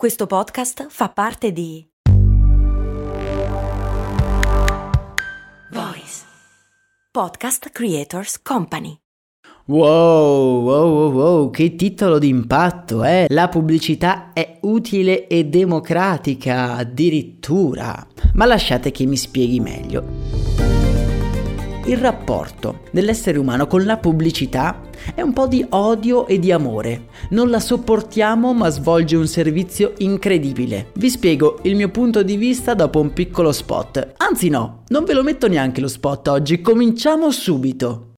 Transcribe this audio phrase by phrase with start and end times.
[0.00, 1.86] Questo podcast fa parte di
[5.70, 6.24] Voice
[7.10, 8.96] Podcast Creators Company.
[9.66, 13.26] Wow, wow, wow, wow, che titolo d'impatto, eh?
[13.28, 18.06] La pubblicità è utile e democratica, addirittura.
[18.32, 20.39] Ma lasciate che mi spieghi meglio.
[21.90, 24.80] Il rapporto dell'essere umano con la pubblicità
[25.12, 27.06] è un po' di odio e di amore.
[27.30, 30.92] Non la sopportiamo ma svolge un servizio incredibile.
[30.94, 34.12] Vi spiego il mio punto di vista dopo un piccolo spot.
[34.18, 38.12] Anzi no, non ve lo metto neanche lo spot oggi, cominciamo subito.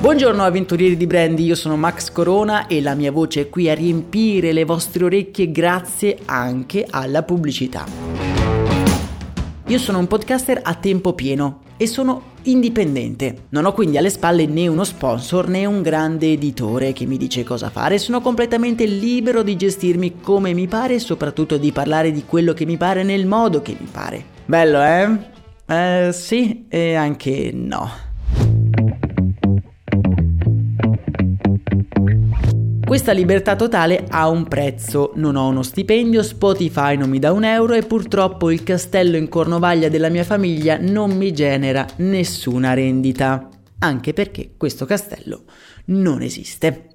[0.00, 3.74] Buongiorno avventurieri di Brandy, io sono Max Corona e la mia voce è qui a
[3.74, 8.33] riempire le vostre orecchie grazie anche alla pubblicità.
[9.68, 13.44] Io sono un podcaster a tempo pieno e sono indipendente.
[13.48, 17.44] Non ho quindi alle spalle né uno sponsor né un grande editore che mi dice
[17.44, 22.24] cosa fare, sono completamente libero di gestirmi come mi pare e soprattutto di parlare di
[22.26, 24.22] quello che mi pare nel modo che mi pare.
[24.44, 25.32] Bello, eh?
[25.66, 27.90] Eh sì e anche no.
[32.94, 37.42] Questa libertà totale ha un prezzo, non ho uno stipendio, Spotify non mi dà un
[37.42, 43.48] euro e purtroppo il castello in Cornovaglia della mia famiglia non mi genera nessuna rendita,
[43.80, 45.42] anche perché questo castello
[45.86, 46.90] non esiste.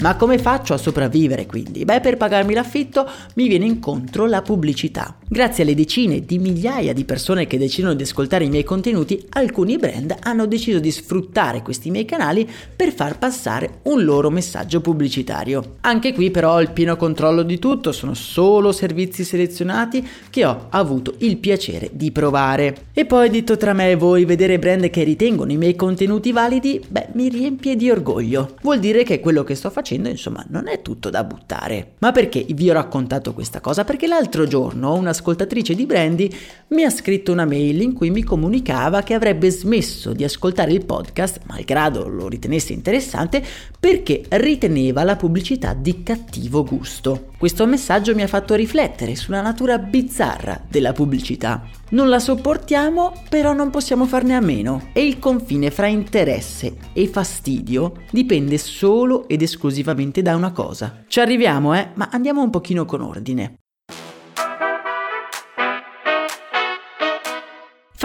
[0.00, 1.84] Ma come faccio a sopravvivere quindi?
[1.84, 5.16] Beh, per pagarmi l'affitto mi viene incontro la pubblicità.
[5.28, 9.76] Grazie alle decine di migliaia di persone che decidono di ascoltare i miei contenuti, alcuni
[9.76, 15.78] brand hanno deciso di sfruttare questi miei canali per far passare un loro messaggio pubblicitario.
[15.80, 20.66] Anche qui però ho il pieno controllo di tutto, sono solo servizi selezionati che ho
[20.70, 22.86] avuto il piacere di provare.
[22.92, 26.80] E poi detto tra me e voi, vedere brand che ritengono i miei contenuti validi,
[26.86, 28.54] beh, mi riempie di orgoglio.
[28.62, 31.94] Vuol dire che quello che sto facendo facendo, insomma, non è tutto da buttare.
[32.00, 33.84] Ma perché vi ho raccontato questa cosa?
[33.84, 36.30] Perché l'altro giorno un'ascoltatrice di Brandy
[36.68, 40.84] mi ha scritto una mail in cui mi comunicava che avrebbe smesso di ascoltare il
[40.84, 43.42] podcast, malgrado lo ritenesse interessante,
[43.80, 47.30] perché riteneva la pubblicità di cattivo gusto.
[47.38, 51.66] Questo messaggio mi ha fatto riflettere sulla natura bizzarra della pubblicità.
[51.90, 54.90] Non la sopportiamo, però non possiamo farne a meno.
[54.92, 59.77] E il confine fra interesse e fastidio dipende solo ed esclusivamente
[60.22, 61.04] da una cosa.
[61.06, 61.90] Ci arriviamo, eh?
[61.94, 63.58] Ma andiamo un pochino con ordine.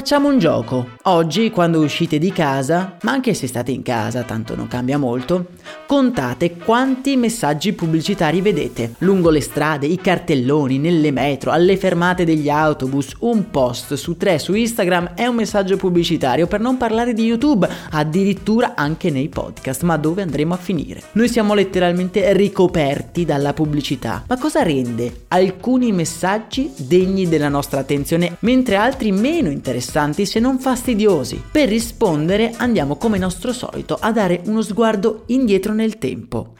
[0.00, 0.92] Facciamo un gioco.
[1.02, 5.48] Oggi, quando uscite di casa, ma anche se state in casa, tanto non cambia molto,
[5.86, 8.94] contate quanti messaggi pubblicitari vedete.
[9.00, 14.38] Lungo le strade, i cartelloni, nelle metro, alle fermate degli autobus, un post su tre
[14.38, 19.82] su Instagram è un messaggio pubblicitario, per non parlare di YouTube, addirittura anche nei podcast.
[19.82, 21.02] Ma dove andremo a finire?
[21.12, 24.24] Noi siamo letteralmente ricoperti dalla pubblicità.
[24.26, 29.88] Ma cosa rende alcuni messaggi degni della nostra attenzione, mentre altri meno interessanti?
[29.90, 31.42] Interessanti se non fastidiosi.
[31.50, 36.54] Per rispondere andiamo come nostro solito a dare uno sguardo indietro nel tempo.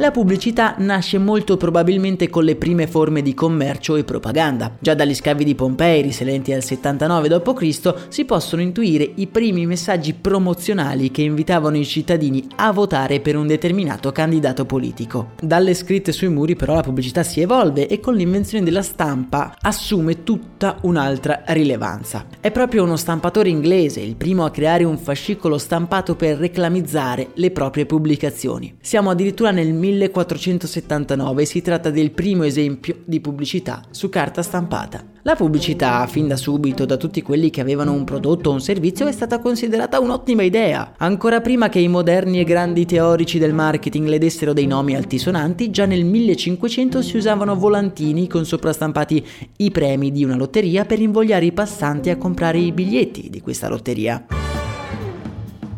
[0.00, 4.76] La pubblicità nasce molto probabilmente con le prime forme di commercio e propaganda.
[4.78, 7.94] Già dagli scavi di Pompei risalenti al 79 d.C.
[8.06, 13.48] si possono intuire i primi messaggi promozionali che invitavano i cittadini a votare per un
[13.48, 15.30] determinato candidato politico.
[15.42, 20.22] Dalle scritte sui muri però la pubblicità si evolve e con l'invenzione della stampa assume
[20.22, 22.24] tutta un'altra rilevanza.
[22.38, 27.50] È proprio uno stampatore inglese il primo a creare un fascicolo stampato per reclamizzare le
[27.50, 28.76] proprie pubblicazioni.
[28.80, 35.04] Siamo addirittura nel 1479 si tratta del primo esempio di pubblicità su carta stampata.
[35.22, 39.06] La pubblicità, fin da subito, da tutti quelli che avevano un prodotto o un servizio,
[39.06, 40.94] è stata considerata un'ottima idea.
[40.96, 45.70] Ancora prima che i moderni e grandi teorici del marketing le dessero dei nomi altisonanti,
[45.70, 51.44] già nel 1500 si usavano volantini con soprastampati i premi di una lotteria per invogliare
[51.44, 54.37] i passanti a comprare i biglietti di questa lotteria.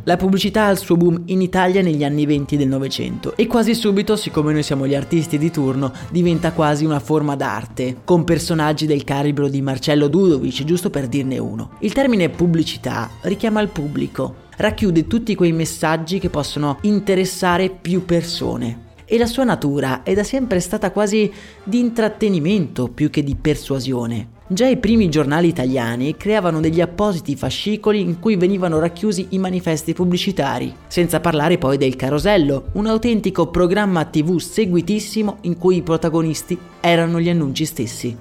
[0.05, 3.75] La pubblicità ha il suo boom in Italia negli anni 20 del Novecento e quasi
[3.75, 8.87] subito, siccome noi siamo gli artisti di turno, diventa quasi una forma d'arte, con personaggi
[8.87, 11.73] del calibro di Marcello Dudovic, giusto per dirne uno.
[11.81, 18.88] Il termine pubblicità richiama il pubblico, racchiude tutti quei messaggi che possono interessare più persone
[19.05, 21.31] e la sua natura è da sempre stata quasi
[21.62, 24.38] di intrattenimento più che di persuasione.
[24.52, 29.93] Già i primi giornali italiani creavano degli appositi fascicoli in cui venivano racchiusi i manifesti
[29.93, 36.58] pubblicitari, senza parlare poi del Carosello, un autentico programma TV seguitissimo in cui i protagonisti
[36.81, 38.17] erano gli annunci stessi.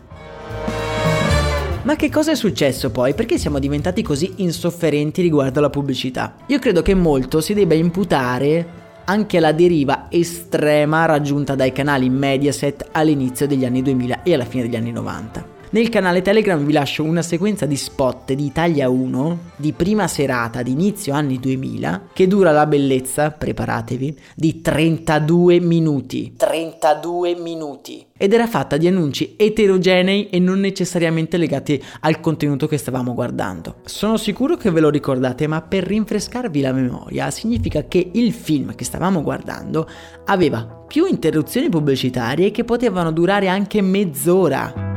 [1.82, 3.16] Ma che cosa è successo poi?
[3.16, 6.36] Perché siamo diventati così insofferenti riguardo alla pubblicità?
[6.46, 8.68] Io credo che molto si debba imputare
[9.06, 14.62] anche alla deriva estrema raggiunta dai canali Mediaset all'inizio degli anni 2000 e alla fine
[14.62, 15.49] degli anni 90.
[15.72, 20.64] Nel canale Telegram vi lascio una sequenza di spot di Italia 1 di prima serata
[20.64, 26.34] di inizio anni 2000 che dura la bellezza, preparatevi, di 32 minuti.
[26.36, 28.04] 32 minuti.
[28.18, 33.76] Ed era fatta di annunci eterogenei e non necessariamente legati al contenuto che stavamo guardando.
[33.86, 38.74] Sono sicuro che ve lo ricordate, ma per rinfrescarvi la memoria significa che il film
[38.74, 39.88] che stavamo guardando
[40.26, 44.89] aveva più interruzioni pubblicitarie che potevano durare anche mezz'ora.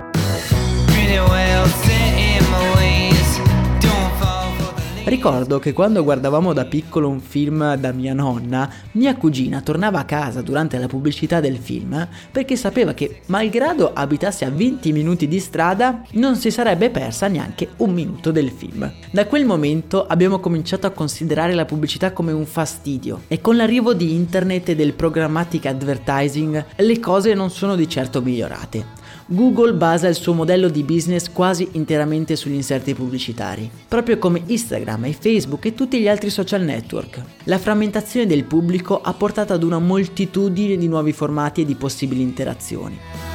[5.12, 10.04] Ricordo che quando guardavamo da piccolo un film da mia nonna, mia cugina tornava a
[10.04, 15.38] casa durante la pubblicità del film perché sapeva che, malgrado abitasse a 20 minuti di
[15.38, 18.90] strada, non si sarebbe persa neanche un minuto del film.
[19.10, 23.92] Da quel momento abbiamo cominciato a considerare la pubblicità come un fastidio e con l'arrivo
[23.92, 29.01] di internet e del programmatic advertising le cose non sono di certo migliorate.
[29.32, 35.06] Google basa il suo modello di business quasi interamente sugli inserti pubblicitari, proprio come Instagram
[35.06, 37.22] e Facebook e tutti gli altri social network.
[37.44, 42.20] La frammentazione del pubblico ha portato ad una moltitudine di nuovi formati e di possibili
[42.20, 43.31] interazioni.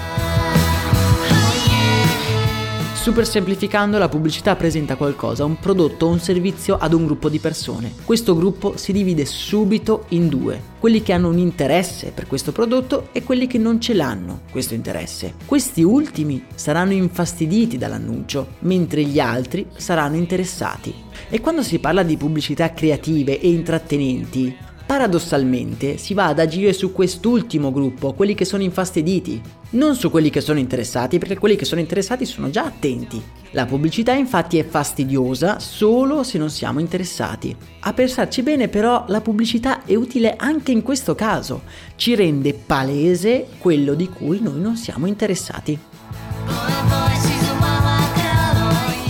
[3.08, 7.40] Super semplificando, la pubblicità presenta qualcosa, un prodotto o un servizio ad un gruppo di
[7.40, 7.94] persone.
[8.04, 13.08] Questo gruppo si divide subito in due, quelli che hanno un interesse per questo prodotto
[13.14, 15.36] e quelli che non ce l'hanno, questo interesse.
[15.46, 20.94] Questi ultimi saranno infastiditi dall'annuncio, mentre gli altri saranno interessati.
[21.30, 24.54] E quando si parla di pubblicità creative e intrattenenti,
[24.88, 29.42] Paradossalmente si va ad agire su quest'ultimo gruppo, quelli che sono infastiditi,
[29.72, 33.22] non su quelli che sono interessati, perché quelli che sono interessati sono già attenti.
[33.52, 37.54] La pubblicità infatti è fastidiosa solo se non siamo interessati.
[37.82, 41.64] A pensarci bene però la pubblicità è utile anche in questo caso,
[41.98, 45.78] ci rende palese quello di cui noi non siamo interessati.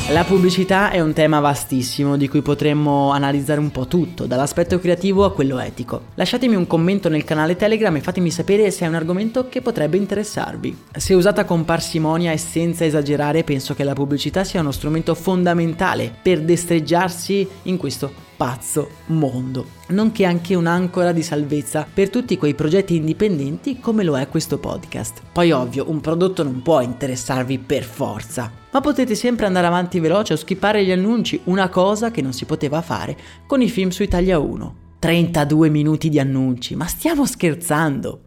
[0.10, 5.26] La pubblicità è un tema vastissimo di cui potremmo analizzare un po' tutto, dall'aspetto creativo
[5.26, 6.04] a quello etico.
[6.16, 9.98] Lasciatemi un commento nel canale Telegram e fatemi sapere se è un argomento che potrebbe
[9.98, 10.84] interessarvi.
[10.96, 16.16] Se usata con parsimonia e senza esagerare, penso che la pubblicità sia uno strumento fondamentale
[16.22, 22.96] per destreggiarsi in questo pazzo mondo, nonché anche un'ancora di salvezza per tutti quei progetti
[22.96, 25.22] indipendenti come lo è questo podcast.
[25.34, 30.34] Poi ovvio, un prodotto non può interessarvi per forza, ma potete sempre andare avanti veloce
[30.34, 34.04] o skippare gli annunci, una cosa che non si poteva fare con i film su
[34.04, 34.76] Italia 1.
[35.00, 38.22] 32 minuti di annunci, ma stiamo scherzando!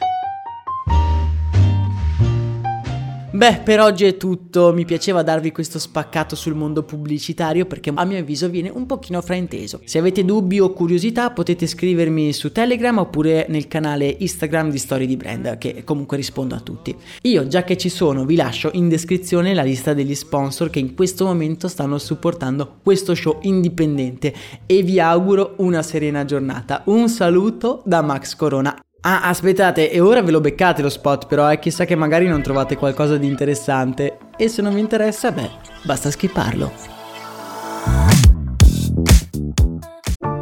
[3.41, 4.71] Beh, per oggi è tutto.
[4.75, 9.23] Mi piaceva darvi questo spaccato sul mondo pubblicitario perché a mio avviso viene un pochino
[9.23, 9.81] frainteso.
[9.85, 15.07] Se avete dubbi o curiosità potete scrivermi su Telegram oppure nel canale Instagram di Story
[15.07, 16.95] di Brand che comunque rispondo a tutti.
[17.23, 20.95] Io, già che ci sono, vi lascio in descrizione la lista degli sponsor che in
[20.95, 24.35] questo momento stanno supportando questo show indipendente
[24.67, 26.83] e vi auguro una serena giornata.
[26.89, 28.79] Un saluto da Max Corona.
[29.03, 32.43] Ah, aspettate, e ora ve lo beccate lo spot, però, eh, chissà che magari non
[32.43, 34.19] trovate qualcosa di interessante.
[34.37, 35.51] E se non vi interessa, beh,
[35.85, 36.71] basta skipparlo.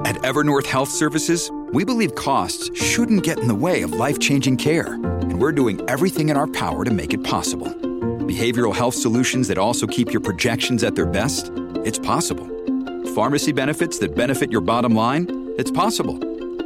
[0.03, 4.99] At Evernorth Health Services, we believe costs shouldn't get in the way of life-changing care,
[5.21, 7.69] and we're doing everything in our power to make it possible.
[8.27, 11.53] Behavioral health solutions that also keep your projections at their best?
[11.85, 12.49] It's possible.
[13.15, 15.29] Pharmacy benefits that benefit your bottom line?
[15.59, 16.19] It's possible